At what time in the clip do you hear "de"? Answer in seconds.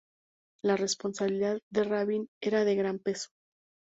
1.69-1.83, 2.65-2.73